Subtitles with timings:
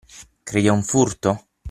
[0.51, 1.37] Credi a un furto?